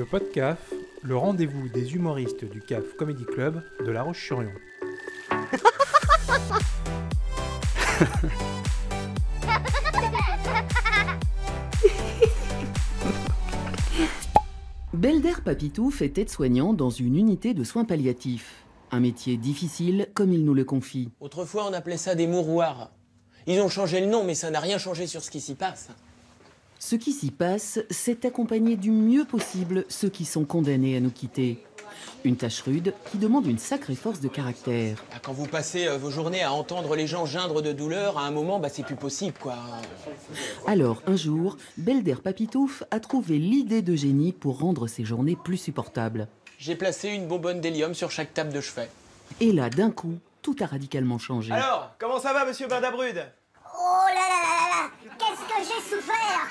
[0.00, 0.62] Le podcast,
[1.02, 4.48] le rendez-vous des humoristes du CAF Comedy Club de La Roche-sur-Yon.
[14.94, 18.64] Belder Papitouf est aide-soignant dans une unité de soins palliatifs.
[18.90, 21.10] Un métier difficile, comme il nous le confie.
[21.20, 22.90] Autrefois, on appelait ça des mouroirs.
[23.46, 25.90] Ils ont changé le nom, mais ça n'a rien changé sur ce qui s'y passe.
[26.82, 31.10] Ce qui s'y passe, c'est accompagner du mieux possible ceux qui sont condamnés à nous
[31.10, 31.62] quitter.
[32.24, 34.96] Une tâche rude qui demande une sacrée force de caractère.
[35.12, 38.22] Ah, Quand vous passez euh, vos journées à entendre les gens geindre de douleur, à
[38.22, 39.56] un moment, bah, c'est plus possible, quoi.
[40.66, 45.58] Alors, un jour, Belder Papitouf a trouvé l'idée de génie pour rendre ses journées plus
[45.58, 46.28] supportables.
[46.58, 48.88] J'ai placé une bonbonne d'hélium sur chaque table de chevet.
[49.40, 51.52] Et là, d'un coup, tout a radicalement changé.
[51.52, 53.22] Alors, comment ça va, monsieur Bardabrude?
[53.82, 54.82] Oh là là là là là
[55.18, 56.44] Qu'est-ce que j'ai souffert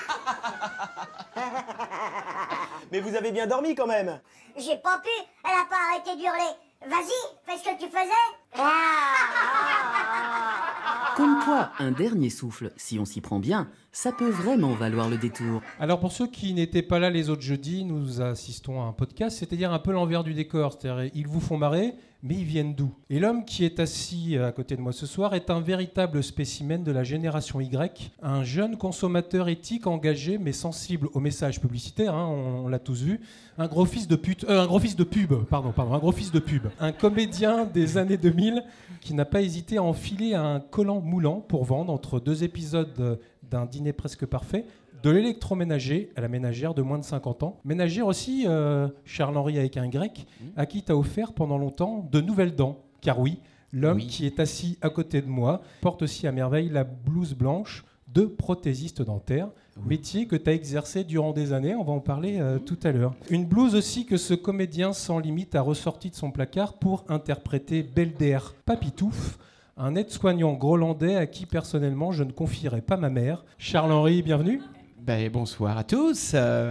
[2.90, 4.20] Mais vous avez bien dormi quand même
[4.56, 5.10] J'ai pas pu,
[5.44, 6.56] elle a pas arrêté d'hurler.
[6.86, 8.10] Vas-y, fais ce que tu faisais.
[8.58, 10.39] Ah,
[11.16, 15.16] Comme quoi, un dernier souffle, si on s'y prend bien, ça peut vraiment valoir le
[15.16, 15.60] détour.
[15.80, 19.36] Alors pour ceux qui n'étaient pas là les autres jeudis, nous assistons à un podcast,
[19.38, 20.72] c'est-à-dire un peu l'envers du décor.
[20.72, 22.92] C'est-à-dire ils vous font marrer, mais ils viennent d'où?
[23.08, 26.84] Et l'homme qui est assis à côté de moi ce soir est un véritable spécimen
[26.84, 32.28] de la génération Y, un jeune consommateur éthique, engagé, mais sensible aux messages publicitaires, hein,
[32.28, 33.20] on, on l'a tous vu,
[33.58, 36.12] un gros fils de pute, euh, un gros fils de pub, pardon, pardon, un gros
[36.12, 38.62] fils de pub, un comédien des années 2000
[39.00, 43.66] qui n'a pas hésité à enfiler un collant moulant pour vendre entre deux épisodes d'un
[43.66, 44.64] dîner presque parfait
[45.02, 47.60] de l'électroménager à la ménagère de moins de 50 ans.
[47.64, 52.22] Ménagère aussi, euh, Charles-Henri avec un grec, à qui tu as offert pendant longtemps de
[52.22, 52.78] nouvelles dents.
[53.02, 53.40] Car oui,
[53.74, 54.06] l'homme Oui.
[54.06, 58.22] qui est assis à côté de moi porte aussi à merveille la blouse blanche de
[58.24, 59.50] prothésiste dentaire,
[59.86, 62.90] métier que tu as exercé durant des années, on va en parler euh, tout à
[62.90, 63.14] l'heure.
[63.28, 67.82] Une blouse aussi que ce comédien sans limite a ressorti de son placard pour interpréter
[67.82, 69.38] Belder Papitouf,
[69.80, 73.44] un aide-soignant grolandais à qui personnellement je ne confierais pas ma mère.
[73.56, 74.60] Charles-Henri, bienvenue.
[74.98, 76.32] Ben, bonsoir à tous.
[76.34, 76.70] Euh,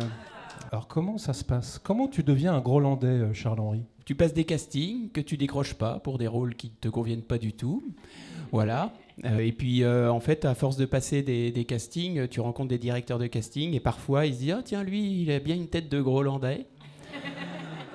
[0.72, 1.80] Alors comment ça se passe?
[1.84, 3.84] Comment tu deviens un grolandais, euh, Charles-Henri?
[4.06, 7.38] tu passes des castings que tu décroches pas pour des rôles qui te conviennent pas
[7.38, 7.84] du tout.
[8.52, 8.92] Voilà.
[9.26, 12.70] Euh, et puis, euh, en fait, à force de passer des, des castings, tu rencontres
[12.70, 15.56] des directeurs de casting et parfois ils se disent Ah, tiens, lui, il a bien
[15.56, 16.66] une tête de Grolandais.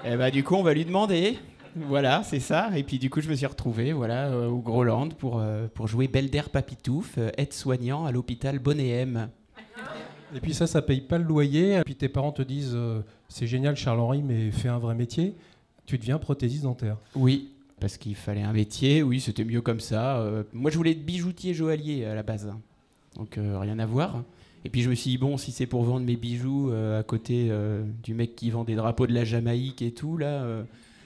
[0.05, 1.37] et bah, du coup, on va lui demander.
[1.77, 2.77] Voilà, c'est ça.
[2.77, 5.89] Et puis, du coup, je me suis retrouvé voilà, euh, au Groland pour, euh, pour
[5.89, 9.29] jouer Belder Papitouf, euh, aide-soignant à l'hôpital Bonnéem.
[10.35, 11.77] Et puis ça, ça paye pas le loyer.
[11.77, 12.77] Et puis tes parents te disent
[13.29, 15.35] c'est génial, Charles-Henri, mais fais un vrai métier.
[15.87, 16.97] Tu deviens prothésiste dentaire.
[17.15, 20.19] Oui, parce qu'il fallait un métier, oui, c'était mieux comme ça.
[20.19, 22.51] Euh, moi, je voulais être bijoutier joaillier à la base,
[23.17, 24.23] donc euh, rien à voir.
[24.65, 27.03] Et puis je me suis dit, bon, si c'est pour vendre mes bijoux euh, à
[27.03, 27.51] côté
[28.03, 30.65] du mec qui vend des drapeaux de la Jamaïque et tout, là,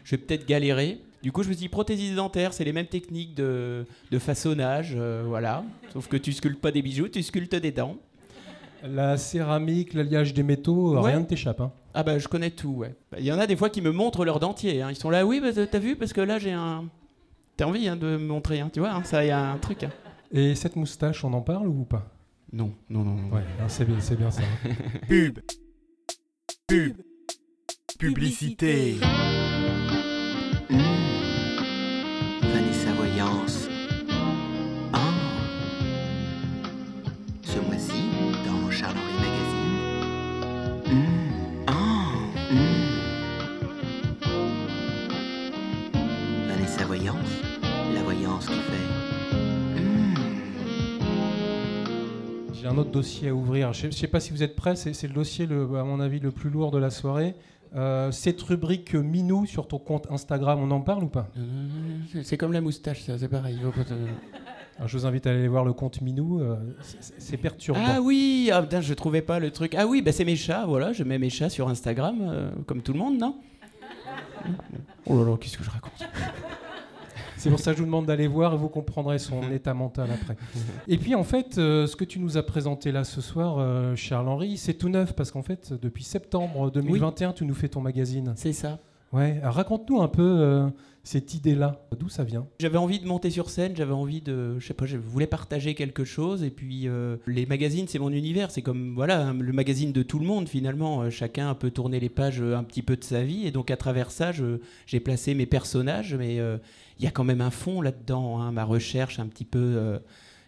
[0.09, 1.01] je vais peut-être galérer.
[1.23, 4.95] Du coup, je me suis dit, prothésiste dentaire, c'est les mêmes techniques de, de façonnage,
[4.97, 5.65] euh, voilà.
[5.93, 7.97] Sauf que tu sculptes pas des bijoux, tu sculptes des dents.
[8.85, 11.11] La céramique, l'alliage des métaux, Ouais.
[11.11, 11.61] rien ne t'échappe.
[11.61, 11.73] hein.
[11.93, 12.95] Ah bah je connais tout, ouais.
[13.13, 14.81] Bah, Il y en a des fois qui me montrent leur dentier.
[14.81, 14.89] hein.
[14.91, 16.85] Ils sont là, oui, bah, t'as vu, parce que là j'ai un...
[17.59, 19.83] T'as envie hein, de me montrer, hein, tu vois, hein, ça y a un truc.
[19.83, 19.91] hein.
[20.33, 22.07] Et cette moustache, on en parle ou pas?
[22.53, 23.15] Non, non, non.
[23.15, 23.29] non.
[23.35, 24.43] Ouais, c'est bien, c'est bien ça.
[25.09, 25.41] Pub.
[26.69, 26.97] Pub.
[27.99, 28.95] Publicité.
[38.79, 39.75] Charles-Henri Magazine.
[41.67, 41.73] Ah
[42.53, 42.87] hmm.
[46.47, 47.17] Vanessa Voyance.
[47.93, 48.87] La voyance qui fait.
[49.81, 50.15] Hmm.
[52.53, 53.73] J'ai un autre dossier à ouvrir.
[53.73, 54.77] Je ne sais pas si vous êtes prêts.
[54.77, 57.35] C'est c'est le dossier, le, à mon avis, le plus lourd de la soirée.
[57.75, 61.29] Euh, cette rubrique Minou sur ton compte Instagram, on en parle ou pas?
[61.37, 63.59] Euh, C'est comme la moustache, ça, c'est pareil.
[64.79, 66.41] Alors, Je vous invite à aller voir le compte Minou.
[66.41, 66.57] euh,
[67.19, 67.81] c'est- perturbant.
[67.85, 69.75] Ah oui, ah, putain, je trouvais pas le truc.
[69.77, 72.83] Ah oui, bah, c'est mes chats, voilà, je mets mes chats sur Instagram, euh, comme
[72.83, 73.37] tout le monde, non?
[75.07, 75.93] Oh là là, qu'est-ce que je raconte?
[77.37, 80.09] C'est pour ça que je vous demande d'aller voir et vous comprendrez son état mental
[80.13, 80.37] après.
[80.89, 83.95] Et puis en fait, euh, ce que tu nous as présenté là ce soir, euh,
[83.95, 88.33] Charles-Henri, c'est tout neuf parce qu'en fait, depuis septembre 2021, tu nous fais ton magazine.
[88.37, 88.79] C'est ça.
[89.13, 90.69] Ouais, raconte-nous un peu euh,
[91.09, 91.81] cette idée-là.
[91.99, 92.47] D'où ça vient?
[92.61, 95.75] J'avais envie de monter sur scène, j'avais envie de, je sais pas, je voulais partager
[95.75, 96.45] quelque chose.
[96.45, 100.19] Et puis euh, les magazines, c'est mon univers, c'est comme voilà le magazine de tout
[100.19, 101.01] le monde finalement.
[101.01, 103.71] Euh, chacun peut tourner les pages euh, un petit peu de sa vie, et donc
[103.71, 104.33] à travers ça,
[104.87, 108.65] j'ai placé mes personnages, mais il y a quand même un fond là-dedans, hein, ma
[108.65, 109.99] recherche un petit peu.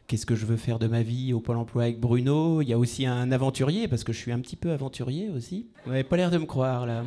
[0.09, 2.61] qu'est-ce que je veux faire de ma vie au Pôle emploi avec Bruno.
[2.61, 5.69] Il y a aussi un aventurier, parce que je suis un petit peu aventurier aussi.
[5.87, 7.05] Vous n'avez pas l'air de me croire là.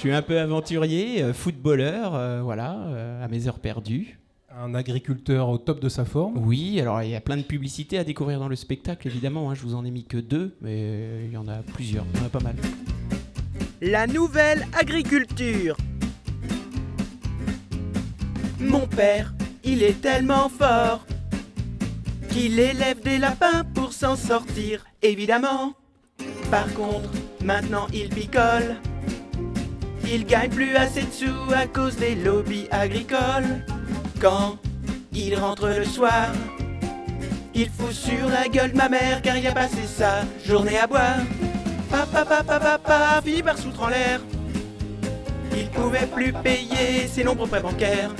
[0.00, 4.18] Je suis un peu aventurier, euh, footballeur, euh, voilà, euh, à mes heures perdues.
[4.50, 6.38] Un agriculteur au top de sa forme?
[6.38, 9.50] Oui, alors il y a plein de publicités à découvrir dans le spectacle, évidemment.
[9.50, 12.18] hein, je vous en ai mis que deux, mais il y en a plusieurs, il
[12.18, 12.56] y en a pas mal.
[13.82, 15.76] La nouvelle agriculture.
[18.58, 21.04] Mon père, il est tellement fort
[22.30, 25.74] qu'il élève des lapins pour s'en sortir, évidemment.
[26.50, 27.10] Par contre,
[27.44, 28.76] maintenant il picole.
[30.12, 33.64] Il gagne plus assez de sous à cause des lobbies agricoles.
[34.20, 34.58] Quand
[35.12, 36.32] il rentre le soir,
[37.54, 41.20] il fout sur la gueule ma mère car il a passé sa journée à boire.
[41.88, 44.20] Papa, papa, papa, finit par foutre en l'air.
[45.56, 48.10] Il pouvait plus payer ses nombreux prêts bancaires.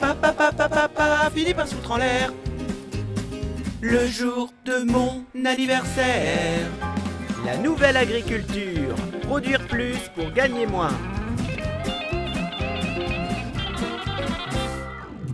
[0.00, 2.32] Papa, papa, papa, finit par foutre en l'air.
[3.82, 6.68] Le jour de mon anniversaire.
[7.44, 8.94] La nouvelle agriculture.
[9.22, 10.90] Produire plus pour gagner moins.